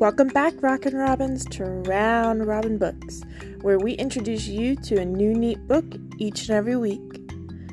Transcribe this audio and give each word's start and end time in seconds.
Welcome 0.00 0.28
back, 0.28 0.54
Rockin' 0.62 0.96
Robins, 0.96 1.44
to 1.50 1.62
Round 1.62 2.46
Robin 2.46 2.78
Books, 2.78 3.20
where 3.60 3.78
we 3.78 3.92
introduce 3.92 4.46
you 4.46 4.74
to 4.76 4.98
a 4.98 5.04
new 5.04 5.34
neat 5.34 5.58
book 5.68 5.84
each 6.16 6.48
and 6.48 6.52
every 6.52 6.74
week. 6.74 7.02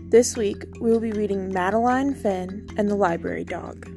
This 0.10 0.36
week, 0.36 0.62
we 0.82 0.92
will 0.92 1.00
be 1.00 1.14
reading 1.14 1.54
Madeline 1.54 2.14
Finn 2.14 2.68
and 2.76 2.90
the 2.90 2.96
Library 2.96 3.46
Dog. 3.46 3.88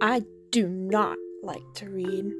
I 0.00 0.24
do 0.50 0.68
not 0.68 1.18
like 1.42 1.74
to 1.74 1.90
read. 1.90 2.32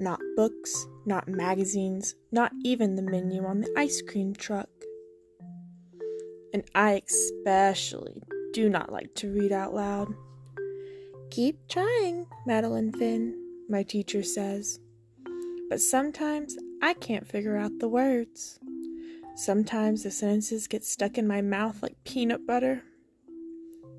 Not 0.00 0.20
books, 0.36 0.86
not 1.06 1.26
magazines, 1.26 2.14
not 2.30 2.52
even 2.64 2.94
the 2.94 3.02
menu 3.02 3.44
on 3.44 3.60
the 3.62 3.74
ice 3.76 4.00
cream 4.00 4.32
truck. 4.32 4.68
And 6.52 6.62
I 6.74 7.02
especially 7.08 8.22
do 8.52 8.68
not 8.68 8.92
like 8.92 9.14
to 9.16 9.32
read 9.32 9.50
out 9.50 9.74
loud. 9.74 10.14
Keep 11.30 11.68
trying, 11.68 12.26
Madeline 12.46 12.92
Finn, 12.92 13.34
my 13.68 13.82
teacher 13.82 14.22
says. 14.22 14.78
But 15.68 15.80
sometimes 15.80 16.56
I 16.80 16.94
can't 16.94 17.26
figure 17.26 17.56
out 17.56 17.78
the 17.80 17.88
words. 17.88 18.60
Sometimes 19.34 20.04
the 20.04 20.10
sentences 20.10 20.68
get 20.68 20.84
stuck 20.84 21.18
in 21.18 21.26
my 21.26 21.42
mouth 21.42 21.82
like 21.82 21.96
peanut 22.04 22.46
butter. 22.46 22.82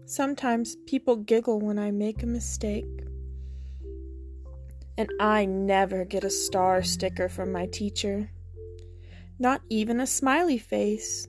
Sometimes 0.05 0.75
people 0.87 1.17
giggle 1.17 1.59
when 1.59 1.77
I 1.77 1.91
make 1.91 2.23
a 2.23 2.25
mistake 2.25 2.87
and 4.99 5.09
I 5.17 5.45
never 5.45 6.03
get 6.03 6.25
a 6.25 6.29
star 6.29 6.83
sticker 6.83 7.29
from 7.29 7.53
my 7.53 7.67
teacher. 7.67 8.29
Not 9.39 9.61
even 9.69 10.01
a 10.01 10.05
smiley 10.05 10.57
face. 10.57 11.25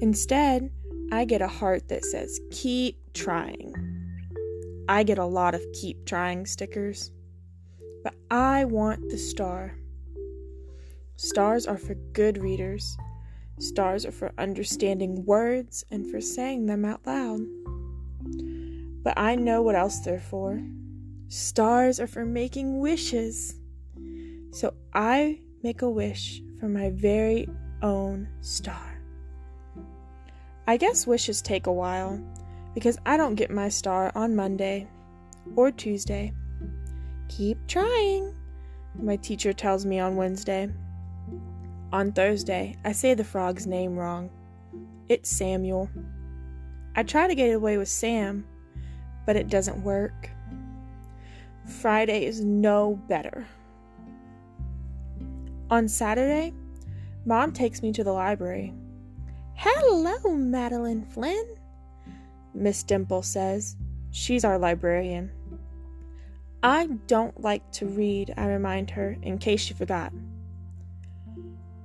Instead, 0.00 0.72
I 1.12 1.24
get 1.24 1.40
a 1.40 1.46
heart 1.46 1.86
that 1.88 2.04
says, 2.04 2.40
Keep 2.50 2.98
trying. 3.14 3.72
I 4.88 5.04
get 5.04 5.18
a 5.18 5.24
lot 5.24 5.54
of 5.54 5.62
keep 5.72 6.04
trying 6.04 6.46
stickers. 6.46 7.12
But 8.02 8.14
I 8.28 8.64
want 8.64 9.08
the 9.08 9.18
star. 9.18 9.78
Stars 11.14 11.68
are 11.68 11.78
for 11.78 11.94
good 11.94 12.38
readers. 12.38 12.96
Stars 13.60 14.04
are 14.04 14.10
for 14.10 14.32
understanding 14.36 15.24
words 15.24 15.84
and 15.92 16.10
for 16.10 16.20
saying 16.20 16.66
them 16.66 16.84
out 16.84 17.06
loud. 17.06 17.40
But 19.04 19.14
I 19.16 19.36
know 19.36 19.62
what 19.62 19.76
else 19.76 20.00
they're 20.00 20.18
for. 20.18 20.60
Stars 21.36 21.98
are 21.98 22.06
for 22.06 22.24
making 22.24 22.78
wishes. 22.78 23.56
So 24.52 24.72
I 24.92 25.40
make 25.64 25.82
a 25.82 25.90
wish 25.90 26.40
for 26.60 26.68
my 26.68 26.90
very 26.90 27.48
own 27.82 28.28
star. 28.40 29.02
I 30.68 30.76
guess 30.76 31.08
wishes 31.08 31.42
take 31.42 31.66
a 31.66 31.72
while 31.72 32.22
because 32.72 32.98
I 33.04 33.16
don't 33.16 33.34
get 33.34 33.50
my 33.50 33.68
star 33.68 34.12
on 34.14 34.36
Monday 34.36 34.86
or 35.56 35.72
Tuesday. 35.72 36.32
Keep 37.28 37.66
trying, 37.66 38.32
my 38.94 39.16
teacher 39.16 39.52
tells 39.52 39.84
me 39.84 39.98
on 39.98 40.14
Wednesday. 40.14 40.72
On 41.92 42.12
Thursday, 42.12 42.76
I 42.84 42.92
say 42.92 43.14
the 43.14 43.24
frog's 43.24 43.66
name 43.66 43.96
wrong. 43.96 44.30
It's 45.08 45.30
Samuel. 45.30 45.90
I 46.94 47.02
try 47.02 47.26
to 47.26 47.34
get 47.34 47.52
away 47.52 47.76
with 47.76 47.88
Sam, 47.88 48.46
but 49.26 49.34
it 49.34 49.48
doesn't 49.48 49.82
work. 49.82 50.30
Friday 51.66 52.24
is 52.26 52.44
no 52.44 53.00
better. 53.08 53.46
On 55.70 55.88
Saturday, 55.88 56.52
Mom 57.24 57.52
takes 57.52 57.82
me 57.82 57.92
to 57.92 58.04
the 58.04 58.12
library. 58.12 58.74
Hello, 59.54 60.34
Madeline 60.34 61.04
Finn, 61.04 61.46
Miss 62.52 62.82
Dimple 62.82 63.22
says. 63.22 63.76
She's 64.10 64.44
our 64.44 64.58
librarian. 64.58 65.30
I 66.62 66.86
don't 67.06 67.40
like 67.40 67.70
to 67.72 67.86
read, 67.86 68.32
I 68.36 68.46
remind 68.46 68.90
her, 68.90 69.16
in 69.22 69.38
case 69.38 69.60
she 69.60 69.74
forgot. 69.74 70.12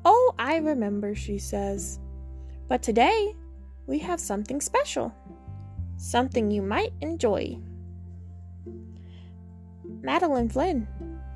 Oh, 0.06 0.34
I 0.40 0.58
remember, 0.58 1.16
she 1.16 1.38
says. 1.38 2.00
But 2.68 2.82
today, 2.82 3.36
we 3.88 4.00
have 4.00 4.20
something 4.20 4.62
special. 4.62 5.14
Something 5.98 6.52
you 6.52 6.62
might 6.62 6.94
enjoy. 7.02 7.60
Madeline 10.02 10.48
Finn, 10.48 10.88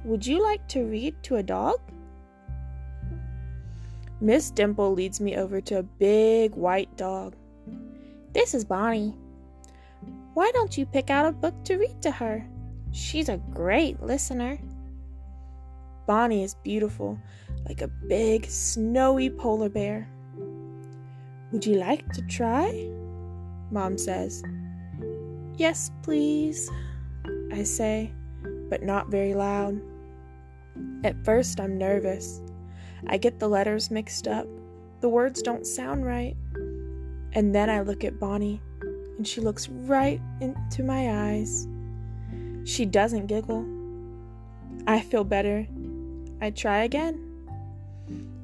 would 0.06 0.26
you 0.26 0.42
like 0.42 0.66
to 0.70 0.86
read 0.86 1.22
to 1.24 1.36
a 1.36 1.44
dog? 1.44 1.80
Miss 4.22 4.52
Dimple 4.52 4.94
leads 4.94 5.20
me 5.20 5.36
over 5.36 5.60
to 5.60 5.80
a 5.80 5.84
big 5.84 6.56
white 6.56 6.96
dog. 6.96 7.36
This 8.32 8.54
is 8.54 8.64
Bonnie. 8.64 9.14
Why 10.34 10.50
don't 10.54 10.78
you 10.78 10.86
pick 10.86 11.10
out 11.10 11.26
a 11.26 11.34
book 11.34 11.54
to 11.66 11.76
read 11.76 12.02
to 12.04 12.12
her? 12.12 12.46
She's 12.92 13.28
a 13.28 13.42
great 13.54 14.02
listener. 14.02 14.58
Bonnie 16.08 16.44
is 16.44 16.56
beautiful, 16.56 17.20
like 17.68 17.82
a 17.82 17.90
big, 18.08 18.46
snowy 18.46 19.30
polar 19.30 19.70
bear. 19.70 20.08
Would 21.52 21.66
you 21.66 21.76
like 21.76 22.10
to 22.14 22.22
try? 22.24 22.90
Mom 23.72 23.98
says. 23.98 24.42
Yes, 25.58 25.92
please, 26.02 26.70
I 27.52 27.64
say 27.64 28.14
but 28.74 28.82
not 28.82 29.12
very 29.12 29.36
loud. 29.36 29.80
At 31.04 31.24
first, 31.24 31.60
I'm 31.60 31.78
nervous. 31.78 32.42
I 33.06 33.18
get 33.18 33.38
the 33.38 33.48
letters 33.48 33.92
mixed 33.92 34.28
up. 34.28 34.48
The 35.00 35.10
words 35.10 35.44
don't 35.44 35.68
sound 35.68 36.04
right. 36.04 36.36
And 37.34 37.54
then 37.54 37.70
I 37.70 37.82
look 37.82 38.04
at 38.04 38.20
Bonnie, 38.20 38.60
and 38.82 39.28
she 39.28 39.42
looks 39.42 39.70
right 39.70 40.20
into 40.42 40.82
my 40.82 41.30
eyes. 41.30 41.68
She 42.64 42.88
doesn't 42.88 43.28
giggle. 43.28 43.64
I 44.88 45.02
feel 45.02 45.24
better. 45.24 45.68
I 46.42 46.50
try 46.50 46.80
again. 46.80 47.24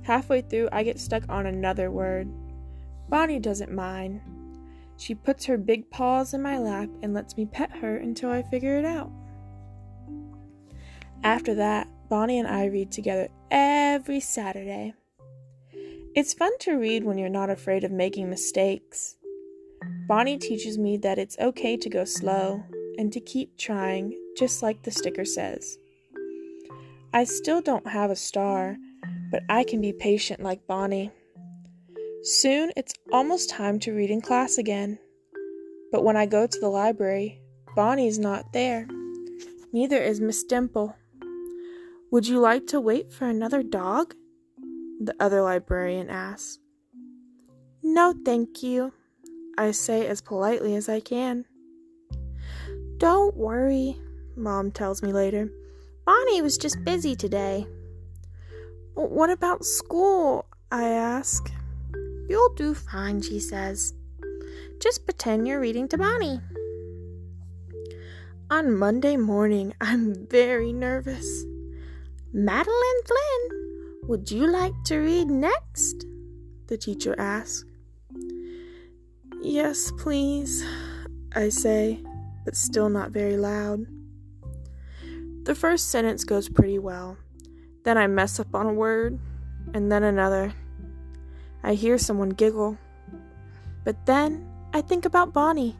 Halfway 0.03 0.41
through, 0.41 0.69
I 0.71 0.83
get 0.83 0.99
stuck 0.99 1.23
on 1.27 1.47
another 1.47 1.89
word. 1.89 2.29
Bonnie 3.09 3.39
doesn't 3.39 3.73
mind. 3.73 4.21
She 4.95 5.15
puts 5.15 5.45
her 5.45 5.57
big 5.57 5.89
paws 5.89 6.35
in 6.35 6.43
my 6.43 6.59
lap 6.59 6.89
and 7.01 7.15
lets 7.15 7.35
me 7.35 7.47
pet 7.47 7.71
her 7.77 7.97
until 7.97 8.29
I 8.29 8.43
figure 8.43 8.77
it 8.77 8.85
out. 8.85 9.11
After 11.23 11.53
that, 11.55 11.87
Bonnie 12.09 12.39
and 12.39 12.47
I 12.47 12.65
read 12.65 12.91
together 12.91 13.29
every 13.51 14.19
Saturday. 14.19 14.93
It's 16.15 16.33
fun 16.33 16.57
to 16.59 16.73
read 16.73 17.03
when 17.03 17.17
you're 17.17 17.29
not 17.29 17.49
afraid 17.49 17.83
of 17.83 17.91
making 17.91 18.29
mistakes. 18.29 19.15
Bonnie 20.07 20.37
teaches 20.37 20.77
me 20.77 20.97
that 20.97 21.19
it's 21.19 21.37
okay 21.39 21.77
to 21.77 21.89
go 21.89 22.03
slow 22.03 22.63
and 22.97 23.13
to 23.13 23.19
keep 23.19 23.57
trying, 23.57 24.17
just 24.37 24.63
like 24.63 24.81
the 24.81 24.91
sticker 24.91 25.23
says. 25.23 25.77
I 27.13 27.23
still 27.25 27.61
don't 27.61 27.87
have 27.87 28.11
a 28.11 28.15
star, 28.15 28.77
but 29.31 29.43
I 29.49 29.63
can 29.63 29.81
be 29.81 29.93
patient 29.93 30.41
like 30.41 30.67
Bonnie. 30.67 31.11
Soon 32.23 32.71
it's 32.75 32.93
almost 33.13 33.49
time 33.49 33.79
to 33.81 33.93
read 33.93 34.09
in 34.09 34.21
class 34.21 34.57
again. 34.57 34.99
But 35.91 36.03
when 36.03 36.17
I 36.17 36.25
go 36.25 36.47
to 36.47 36.59
the 36.59 36.69
library, 36.69 37.39
Bonnie's 37.75 38.19
not 38.19 38.51
there. 38.51 38.87
Neither 39.71 39.97
is 39.97 40.19
Miss 40.19 40.43
Dimple. 40.43 40.95
Would 42.11 42.27
you 42.27 42.39
like 42.39 42.65
to 42.67 42.81
wait 42.81 43.11
for 43.11 43.25
another 43.25 43.61
dog? 43.61 44.15
The 44.99 45.15
other 45.19 45.41
librarian 45.41 46.09
asks. 46.09 46.57
No, 47.83 48.15
thank 48.25 48.63
you, 48.63 48.93
I 49.57 49.71
say 49.71 50.07
as 50.07 50.21
politely 50.21 50.75
as 50.75 50.89
I 50.89 50.99
can. 50.99 51.45
Don't 52.97 53.37
worry, 53.37 53.95
Mom 54.35 54.71
tells 54.71 55.03
me 55.03 55.13
later. 55.13 55.49
Bonnie 56.05 56.41
was 56.41 56.57
just 56.57 56.83
busy 56.83 57.15
today. 57.15 57.67
What 58.95 59.29
about 59.29 59.63
school? 59.63 60.45
I 60.71 60.85
ask. 60.89 61.51
You'll 62.27 62.53
do 62.55 62.73
fine, 62.73 63.21
she 63.21 63.39
says. 63.39 63.93
Just 64.81 65.05
pretend 65.05 65.47
you're 65.47 65.59
reading 65.59 65.87
to 65.89 65.97
Bonnie. 65.97 66.41
On 68.51 68.75
Monday 68.75 69.15
morning, 69.15 69.75
I'm 69.79 70.25
very 70.27 70.73
nervous. 70.73 71.45
Madeline 72.33 73.01
Finn, 73.05 73.99
would 74.07 74.31
you 74.31 74.51
like 74.51 74.73
to 74.85 74.97
read 74.97 75.27
next? 75.27 76.07
The 76.65 76.75
teacher 76.75 77.13
asked. 77.19 77.65
Yes, 79.39 79.91
please, 79.99 80.65
I 81.35 81.49
say, 81.49 82.03
but 82.43 82.55
still 82.55 82.89
not 82.89 83.11
very 83.11 83.37
loud. 83.37 83.85
The 85.43 85.53
first 85.53 85.91
sentence 85.91 86.23
goes 86.23 86.49
pretty 86.49 86.79
well. 86.79 87.17
Then 87.83 87.99
I 87.99 88.07
mess 88.07 88.39
up 88.39 88.55
on 88.55 88.65
a 88.65 88.73
word, 88.73 89.19
and 89.75 89.91
then 89.91 90.01
another. 90.01 90.53
I 91.61 91.75
hear 91.75 91.99
someone 91.99 92.29
giggle. 92.29 92.79
But 93.85 94.07
then 94.07 94.49
I 94.73 94.81
think 94.81 95.05
about 95.05 95.33
Bonnie. 95.33 95.77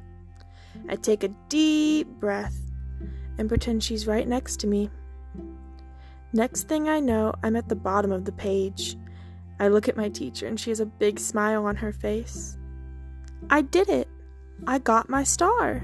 I 0.87 0.95
take 0.95 1.23
a 1.23 1.33
deep 1.49 2.07
breath 2.07 2.57
and 3.37 3.49
pretend 3.49 3.83
she's 3.83 4.07
right 4.07 4.27
next 4.27 4.57
to 4.61 4.67
me. 4.67 4.89
Next 6.33 6.67
thing 6.67 6.89
I 6.89 6.99
know, 6.99 7.33
I'm 7.43 7.55
at 7.55 7.69
the 7.69 7.75
bottom 7.75 8.11
of 8.11 8.25
the 8.25 8.31
page. 8.31 8.95
I 9.59 9.67
look 9.67 9.87
at 9.87 9.97
my 9.97 10.09
teacher 10.09 10.47
and 10.47 10.59
she 10.59 10.69
has 10.71 10.79
a 10.79 10.85
big 10.85 11.19
smile 11.19 11.65
on 11.65 11.75
her 11.77 11.91
face. 11.91 12.57
I 13.49 13.61
did 13.61 13.89
it! 13.89 14.07
I 14.67 14.79
got 14.79 15.09
my 15.09 15.23
star! 15.23 15.83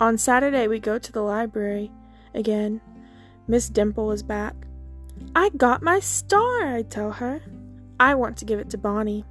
On 0.00 0.16
Saturday, 0.16 0.68
we 0.68 0.78
go 0.78 0.98
to 0.98 1.12
the 1.12 1.22
library 1.22 1.90
again. 2.34 2.80
Miss 3.48 3.68
Dimple 3.68 4.12
is 4.12 4.22
back. 4.22 4.54
I 5.34 5.50
got 5.56 5.82
my 5.82 5.98
star, 6.00 6.76
I 6.76 6.82
tell 6.82 7.12
her. 7.12 7.42
I 7.98 8.14
want 8.14 8.36
to 8.38 8.44
give 8.44 8.60
it 8.60 8.70
to 8.70 8.78
Bonnie. 8.78 9.24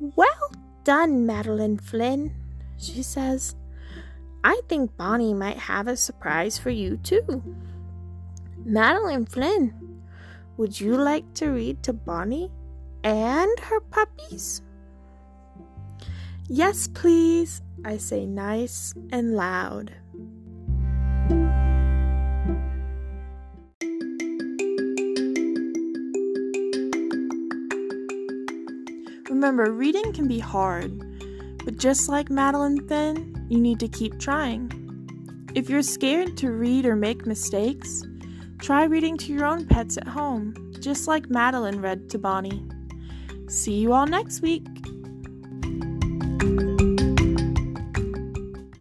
Well 0.00 0.50
done, 0.82 1.24
Madeline 1.24 1.78
Finn, 1.78 2.34
she 2.84 3.02
says. 3.02 3.54
I 4.42 4.60
think 4.68 4.96
Bonnie 4.96 5.34
might 5.34 5.56
have 5.56 5.88
a 5.88 5.96
surprise 5.96 6.58
for 6.58 6.70
you, 6.70 6.98
too. 6.98 7.42
Madeline 8.64 9.26
Finn, 9.26 9.72
would 10.56 10.78
you 10.78 10.96
like 10.96 11.32
to 11.34 11.48
read 11.48 11.82
to 11.82 11.92
Bonnie 11.92 12.50
and 13.02 13.58
her 13.60 13.80
puppies? 13.80 14.62
Yes, 16.48 16.88
please, 16.88 17.62
I 17.84 17.96
say 17.96 18.26
nice 18.26 18.92
and 19.10 19.34
loud. 19.34 19.92
Remember, 29.30 29.72
reading 29.72 30.12
can 30.12 30.28
be 30.28 30.38
hard, 30.38 31.13
but 31.64 31.78
just 31.78 32.08
like 32.08 32.30
Madeline 32.30 32.86
Finn, 32.88 33.46
you 33.48 33.60
need 33.60 33.80
to 33.80 33.88
keep 33.88 34.18
trying. 34.20 34.70
If 35.54 35.70
you're 35.70 35.82
scared 35.82 36.36
to 36.38 36.50
read 36.50 36.84
or 36.84 36.96
make 36.96 37.26
mistakes, 37.26 38.02
try 38.58 38.84
reading 38.84 39.16
to 39.18 39.32
your 39.32 39.44
own 39.44 39.66
pets 39.66 39.96
at 39.96 40.08
home, 40.08 40.72
just 40.80 41.06
like 41.06 41.30
Madeline 41.30 41.80
read 41.80 42.10
to 42.10 42.18
Bonnie. 42.18 42.66
See 43.48 43.74
you 43.74 43.92
all 43.92 44.06
next 44.06 44.42
week. 44.42 44.66